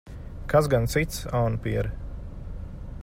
Kas 0.53 0.69
gan 0.71 0.87
cits, 0.93 1.19
aunapiere? 1.41 1.93